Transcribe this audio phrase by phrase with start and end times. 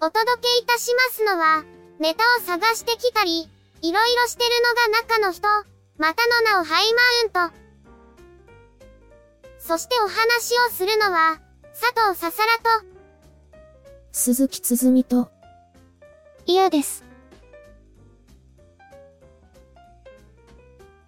[0.00, 1.64] お届けいたしますのは、
[1.98, 3.50] ネタを探してきたり、
[3.82, 5.48] いろいろしてるのが中の人、
[5.98, 6.94] またの名をハイ
[7.32, 7.56] マウント。
[9.58, 11.40] そしてお話をするのは、
[11.72, 12.86] 佐藤ささらと、
[14.12, 15.32] 鈴木つづみと、
[16.46, 17.04] 嫌です。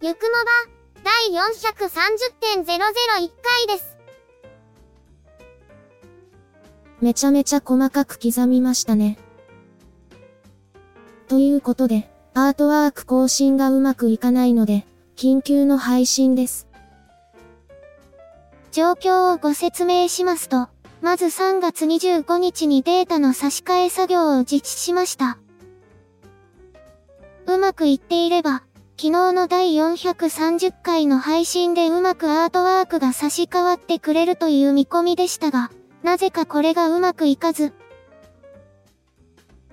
[0.00, 3.97] ゆくもば、第430.001回です。
[7.00, 9.18] めちゃめちゃ細かく刻みましたね。
[11.28, 16.68] ということで、アートワーク更新がうまくいかないので、緊急の配信です。
[18.72, 20.68] 状況をご説明しますと、
[21.00, 25.38] まず3月25日にデータの差し替え作業を実施しました。
[27.46, 28.62] うまくいっていれば、
[28.96, 35.70] 昨日の第430回の配信でうまくアートワークが差し替わってくれるという見込みでしたが、
[36.02, 37.72] なぜかこれがうまくいかず、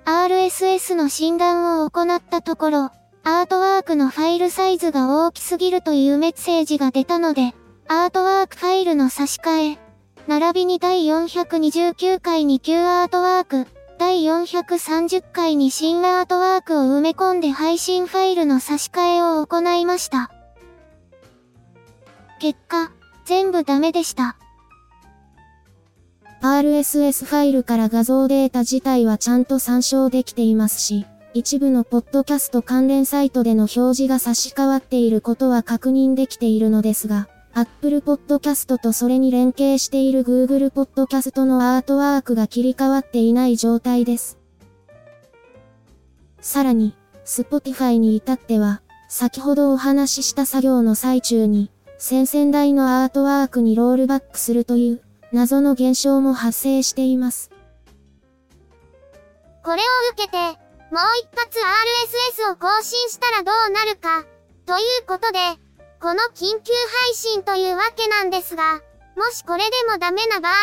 [0.06, 2.92] RSS の診断を行ったところ、
[3.24, 7.56] アートワークのファイルサイズが大きすぎるというメッセージが出たので、
[7.88, 9.80] アートワークファイルの差し替え、
[10.28, 20.30] 並びに第429回に旧アートワーク、第430回に新アートワークを埋め込んで配信ファイルの差し替えを行いました。
[22.40, 22.92] 結果、
[23.26, 24.38] 全部ダメでした。
[26.54, 44.38] RSS ファイルから画像データ自体はちゃんと参照できていますし、一部のポッドキャスト関連サイトでの表示が差し替わっていることは確認できているのですが、Apple Podcast とそれに連携している Google Podcast のアートワークが切り替わっていない状態です。
[46.42, 46.96] さらに、
[47.26, 55.02] Spotify に至っては、先ほどお話しした作業の最中に、先々代のアートワークにロールバックするという、
[55.36, 57.52] 謎の現象も発生しています。
[59.64, 60.56] これを受けて、もう
[61.22, 61.60] 一発
[62.40, 64.24] RSS を更新したらどうなるか、
[64.66, 65.40] ということで、
[66.00, 66.72] この緊急
[67.04, 68.82] 配信というわけなんですが、
[69.18, 70.54] もしこれでもダメな場合、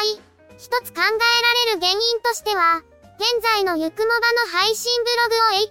[0.57, 2.81] 一つ考えられる原因としては、
[3.19, 4.15] 現在のゆくもば
[4.55, 5.69] の配信ブログを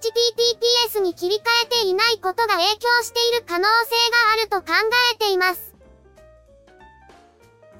[0.93, 3.67] HTTPS に切り替えていないことが影響している可能性
[4.11, 4.77] があると考
[5.13, 5.73] えています。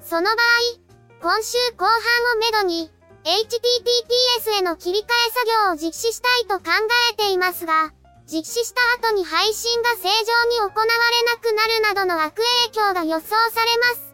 [0.02, 0.81] その場合、
[1.22, 2.90] 今週後半をめどに、
[3.22, 6.72] HTTPS への切り替え作業を実施したいと考
[7.12, 7.92] えていますが、
[8.26, 10.82] 実施した後に配信が正常に行われ
[11.22, 14.12] なくなるなどの悪影響が予想されます。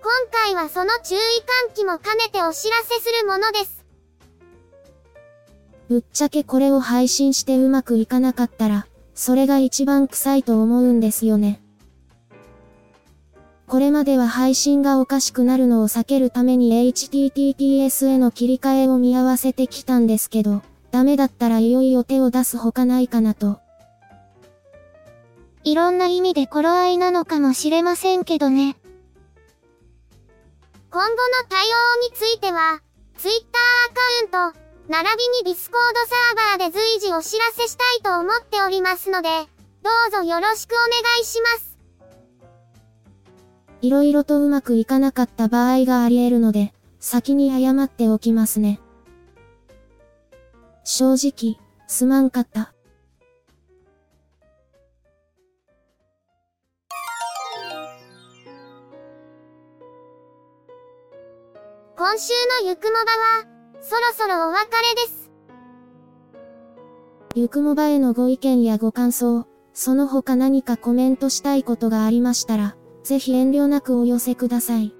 [0.00, 1.18] 今回はその注意
[1.68, 3.84] 喚起も兼ねてお知らせするものです。
[5.90, 11.60] ぶっちゃけこれを配信してうまくいかなかったら、それが一番臭いと思うんですよね。
[13.76, 23.60] これまでは配信がおかしくなるのを避けるために HTTPS への切り替えを見合わせてきたんですけど、ダメだったらいよいよ手を出すほかないかなと。
[25.62, 28.78] いろんな意味で頃合いなのかもしれませんけどね。
[30.90, 31.14] 今後の
[31.46, 32.80] 対応については、
[33.18, 33.58] Twitter
[33.90, 35.06] アカウント、並
[35.44, 39.28] びに Discord サーバーで随時お知らせしたいと思っておりますので、
[39.82, 41.75] どうぞよろしくお願いします。
[43.82, 48.80] 色々とうまくいかなかった場合があり得るので、先に謝っておきますね。
[50.84, 52.72] 正直、すまんかった。
[61.98, 62.32] 今週
[62.62, 63.44] のゆくもばは、
[63.80, 65.30] そろそろお別れです。
[67.34, 72.76] ゆくもばへのご意見やご感想、その他何かコメントしたいことがありましたら、
[73.06, 74.92] ぜひ遠慮なくお寄せください。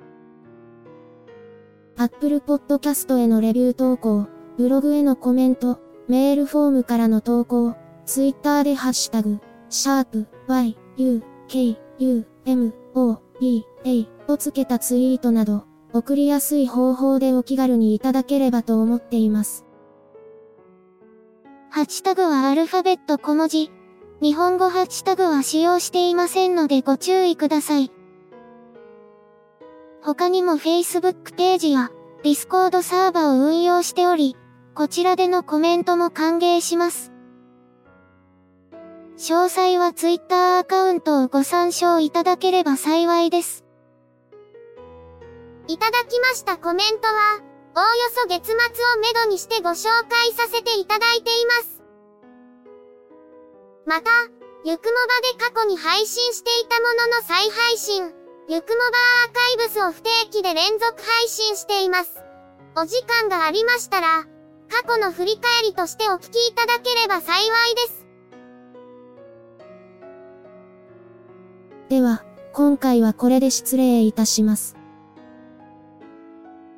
[1.97, 7.75] Apple Podcast へのレビュー投稿、ブログへのコメント、メールフォームからの投稿、
[8.05, 19.67] ツイッターでハッシュタグ、シャープ y, u, k, u, m, o, b, a をつけたツイートなど、送りやすい方法でお気軽にいただければと思っています。
[21.71, 23.73] ハッシュタグはアルファベット小文字。
[24.23, 27.96] 日本語ハッシュタグは使用していませんのでご注意ください。
[30.03, 31.91] 他にも Facebook ページや
[32.23, 34.37] Discord サーバを運用しており、
[34.75, 37.13] こちらでのコメントも歓迎します。
[39.17, 43.65] 詳細は Twitter アカウントをご参照いただければ幸いです。
[45.69, 47.41] いただきましたコメントは、
[47.75, 48.57] おおよそ月末を
[49.01, 51.83] めどにしてご紹介させていただいています。
[53.87, 54.11] また、
[54.65, 58.13] ゆくもばで過去に配信していたものの再配信、
[58.49, 58.85] ゆくもば
[59.27, 62.23] アーカイブスを不定期で連続配信しています。
[62.77, 64.25] お時間がありましたら、
[64.71, 68.07] 過去の振り返りとしてお聞きいただければ幸いです。
[71.89, 74.77] では、今回はこれで失礼いたします。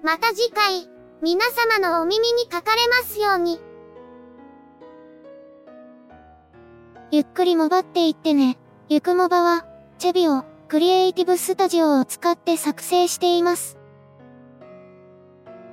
[0.02, 0.88] また次回、
[1.20, 3.60] 皆様のお耳にかかれますように。
[7.10, 8.58] ゆっくりもばっていってね。
[8.88, 9.66] ゆくもばは、
[9.98, 13.78] チェビオ、クリエイティブスタジオを使って作成しています。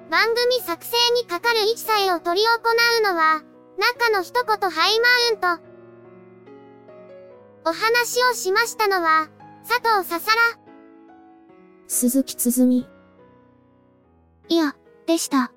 [0.10, 2.54] 番組作成にかかる一切を取り行
[3.02, 3.42] うのは、
[3.78, 5.64] 中の一言ハイマウント。
[7.66, 9.28] お話をしましたのは、
[9.68, 10.60] 佐藤ささら。
[11.88, 12.88] 鈴木つづみ。
[14.48, 14.78] いや、
[15.08, 15.52] でした。